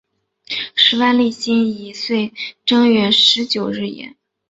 [0.73, 2.33] 时万历辛己岁
[2.65, 4.15] 正月十九日也。